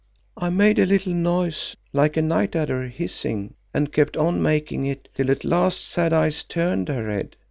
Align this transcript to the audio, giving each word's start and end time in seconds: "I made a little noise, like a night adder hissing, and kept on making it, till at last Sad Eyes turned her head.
"I 0.35 0.49
made 0.49 0.79
a 0.79 0.85
little 0.87 1.13
noise, 1.13 1.77
like 1.93 2.17
a 2.17 2.23
night 2.23 2.55
adder 2.55 2.87
hissing, 2.87 3.53
and 3.71 3.93
kept 3.93 4.17
on 4.17 4.41
making 4.41 4.87
it, 4.87 5.09
till 5.13 5.29
at 5.29 5.45
last 5.45 5.83
Sad 5.85 6.11
Eyes 6.11 6.43
turned 6.43 6.87
her 6.89 7.07
head. 7.11 7.37